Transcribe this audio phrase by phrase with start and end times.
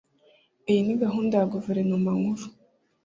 [0.69, 2.45] iyi ni gahunda ya guverinoma nkuru